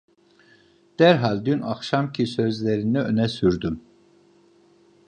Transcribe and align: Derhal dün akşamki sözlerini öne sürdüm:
Derhal 0.99 1.45
dün 1.45 1.61
akşamki 1.61 2.27
sözlerini 2.27 3.01
öne 3.01 3.27
sürdüm: 3.27 3.81